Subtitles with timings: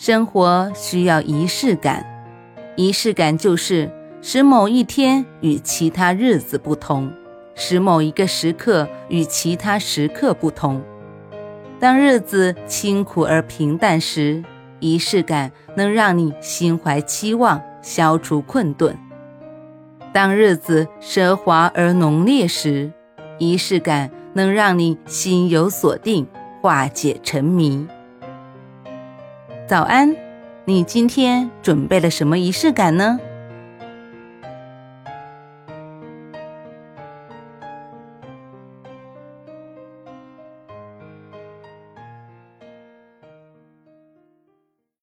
[0.00, 2.06] 生活需要仪式感，
[2.76, 3.90] 仪式感就是
[4.22, 7.12] 使某一天与其他日子不同，
[7.56, 10.80] 使某一个时刻与其他时刻不同。
[11.80, 14.44] 当日子清苦而平淡时，
[14.78, 18.94] 仪式感能让你心怀期望，消除困顿；
[20.12, 22.92] 当日子奢华而浓烈时，
[23.38, 26.24] 仪式感能让你心有所定，
[26.62, 27.88] 化解沉迷。
[29.68, 30.16] 早安，
[30.64, 33.20] 你今天准备了什么仪式感呢？